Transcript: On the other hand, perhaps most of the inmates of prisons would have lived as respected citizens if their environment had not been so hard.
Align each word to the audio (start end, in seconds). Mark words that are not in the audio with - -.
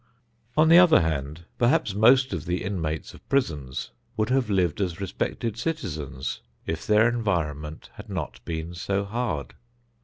On 0.57 0.67
the 0.69 0.79
other 0.79 1.01
hand, 1.01 1.45
perhaps 1.59 1.93
most 1.93 2.33
of 2.33 2.45
the 2.45 2.63
inmates 2.63 3.13
of 3.13 3.29
prisons 3.29 3.91
would 4.17 4.29
have 4.29 4.49
lived 4.49 4.81
as 4.81 4.99
respected 4.99 5.57
citizens 5.57 6.41
if 6.65 6.87
their 6.87 7.07
environment 7.07 7.91
had 7.97 8.09
not 8.09 8.43
been 8.43 8.73
so 8.73 9.05
hard. 9.05 9.53